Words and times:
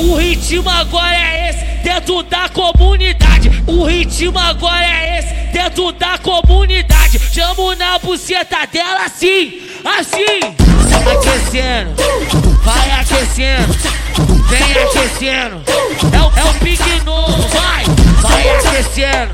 O 0.00 0.16
ritmo 0.16 0.68
agora 0.70 1.14
é 1.14 1.50
esse, 1.50 1.64
dentro 1.84 2.22
da 2.22 2.48
comunidade. 2.48 3.50
O 3.66 3.84
ritmo 3.84 4.38
agora 4.38 4.82
é 4.82 5.18
esse, 5.18 5.34
dentro 5.52 5.92
da 5.92 6.16
comunidade. 6.16 7.18
Chamo 7.18 7.74
na 7.74 7.98
buceta 7.98 8.66
dela 8.72 9.04
assim, 9.04 9.60
assim. 9.84 10.40
Aquecendo, 11.00 11.94
vai 12.62 12.90
aquecendo, 12.92 13.76
vem 14.48 14.72
aquecendo. 14.72 15.62
É 16.12 16.20
o, 16.20 16.46
é 16.46 16.50
o 16.50 16.54
pique 16.60 17.04
novo, 17.04 17.46
vai, 17.48 17.84
vai 18.22 18.56
aquecendo, 18.56 19.32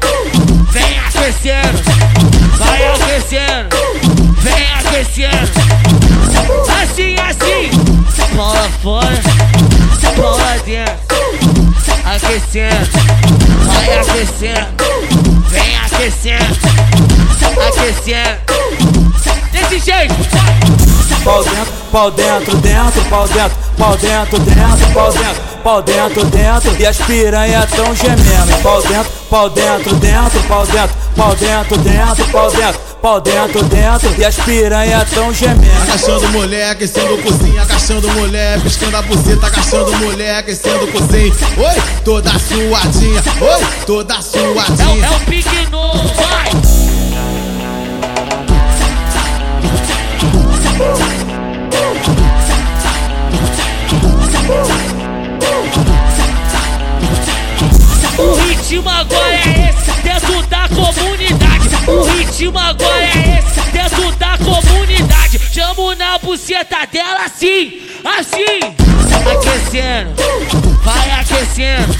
vem 0.73 0.99
aquecendo, 0.99 1.79
vai 2.59 2.87
aquecendo, 2.89 3.69
vem 4.43 4.73
aquecendo. 4.81 5.76
Dentro, 10.67 10.95
aquecendo, 12.05 12.91
vai 13.67 13.99
aquecendo, 13.99 14.67
vem 15.49 15.77
aquecendo, 15.77 16.59
aquecendo. 17.69 18.47
Desse 19.53 19.79
jeito. 19.79 20.15
Pau 21.23 21.43
dentro, 21.45 21.73
pau 21.93 22.11
dentro, 22.11 22.57
dentro, 22.57 23.05
pau 23.05 23.29
dentro, 23.29 23.57
pau 23.79 23.97
dentro, 23.97 24.39
dentro, 24.41 24.93
pau 24.93 25.13
dentro, 25.13 25.43
pau 25.63 25.83
dentro, 25.83 26.25
dentro. 26.25 26.77
E 26.81 26.87
as 26.87 26.97
piranha 26.99 27.67
tão 27.75 27.95
gemendo. 27.95 28.63
Pau 28.63 28.83
dentro, 28.83 29.13
pau 29.31 29.51
dentro, 29.51 29.95
dentro, 29.95 30.43
pau 30.49 30.67
dentro, 30.67 30.97
pau 31.17 31.35
dentro, 31.37 31.79
dentro, 31.79 32.25
pau 32.27 32.51
dentro, 32.51 32.81
pau 33.07 33.21
dentro, 33.21 33.63
dentro. 33.67 34.13
E 34.19 34.25
as 34.25 34.35
piranha 34.35 35.07
tão 35.15 35.33
gemendo. 35.33 35.71
Agachando 35.83 36.29
mulher, 36.31 36.71
aquecendo 36.71 37.17
cozinha, 37.19 37.63
agachando 37.63 38.09
mulher, 38.11 38.61
piscando 38.61 38.97
a 38.97 39.03
buceta, 39.03 39.47
agachando 39.47 39.93
mulher, 39.99 40.39
aquecendo 40.39 40.89
cozinha. 40.89 41.33
Oi, 41.57 41.83
toda 42.05 42.33
suadinha, 42.37 43.23
oi, 43.41 43.67
toda 43.87 44.15
É, 44.15 44.19
o- 44.19 44.23
suadinha. 44.23 45.07
é 45.07 45.11
o 45.11 45.21
pique 45.21 45.71
novo, 45.71 46.03
vai. 46.15 46.51
O 58.19 58.35
ritmo 58.35 58.89
agora 58.89 59.35
é 59.35 59.56
Ritmo 62.37 62.59
agora 62.59 63.03
é 63.03 63.39
esse, 63.39 63.71
dentro 63.71 64.13
da 64.17 64.37
comunidade. 64.37 65.41
Chamo 65.55 65.95
na 65.95 66.19
buceta 66.19 66.87
dela 66.93 67.25
assim, 67.25 67.81
assim. 68.05 68.61
Aquecendo, 69.25 70.13
vai 70.85 71.11
aquecendo, 71.13 71.97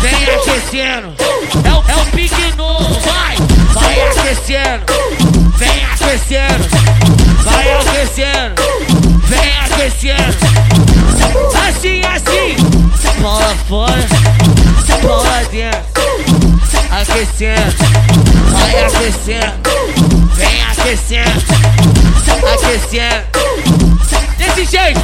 vem 0.00 0.24
aquecendo. 0.36 1.14
É 1.62 1.70
o, 1.70 1.98
é 1.98 2.02
o 2.02 2.06
pique 2.06 2.56
novo, 2.56 2.98
vai, 3.00 3.36
vai 3.74 4.08
aquecendo, 4.08 4.84
vem 5.58 5.84
aquecendo, 5.84 6.64
vai 7.44 7.72
aquecendo, 7.74 8.54
vem 9.24 9.52
aquecendo. 9.66 10.38
Assim, 11.68 12.00
assim, 12.06 12.56
bola 13.20 13.54
fora, 13.68 14.06
bola 15.02 15.44
dentro, 15.50 15.82
aquecendo, 16.90 18.27
vai 19.08 19.10
aquecendo, 19.10 19.52
vem 20.34 20.62
aquecendo, 20.62 21.44
aquecendo. 22.54 23.38
Desse 24.36 24.64
jeito. 24.64 25.00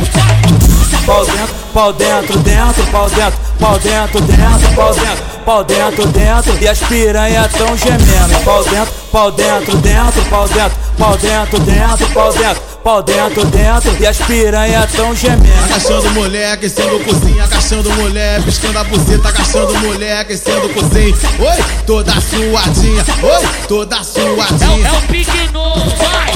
Pau 1.07 1.25
dentro, 1.27 1.55
pau 1.73 1.93
dentro, 1.93 2.39
dentro, 2.39 2.87
pau 2.87 3.11
dentro, 3.11 3.39
pau 3.59 3.79
dentro, 3.79 4.21
dentro, 4.21 4.75
pau 4.75 4.95
dentro, 4.95 5.25
pau 5.45 5.65
dentro, 5.65 6.07
dentro. 6.07 6.59
E 6.63 6.69
as 6.69 6.79
piranha 6.81 7.49
tão 7.49 7.77
gemendo. 7.77 8.45
Pau 8.45 8.63
dentro, 8.65 8.93
pau 9.11 9.31
dentro, 9.31 9.77
dentro, 9.79 10.23
pau 10.31 10.49
dentro, 10.49 10.79
pau 10.99 11.17
dentro, 11.17 11.59
dentro, 11.61 12.07
pau 12.09 12.33
dentro, 12.33 12.63
pau 12.85 13.03
dentro, 13.03 13.45
dentro. 13.47 13.97
E 13.99 14.07
as 14.07 14.19
piranha 14.19 14.87
tão 14.95 15.17
gemendo. 15.17 15.65
Agachando 15.65 16.11
mulher, 16.11 16.53
aquecendo 16.53 17.01
cozinha, 17.01 17.45
agachando 17.45 17.91
mulher, 17.95 18.43
piscando 18.43 18.79
a 18.79 18.85
buceta, 18.85 19.29
agachando 19.29 19.75
mulher, 19.79 20.19
aquecendo 20.21 20.69
cozinha. 20.69 21.15
Oi, 21.39 21.65
toda 21.87 22.13
suadinha, 22.21 23.05
oi, 23.23 23.49
toda 23.67 23.97
É, 23.97 24.01
o- 24.01 24.05
suadinha. 24.05 24.89
é 24.89 24.93
o 24.93 25.01
pique 25.03 25.51
novo, 25.53 25.91
vai. 25.97 26.35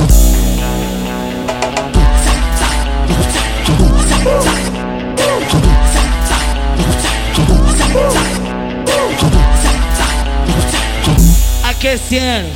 Aquecendo, 11.64 12.50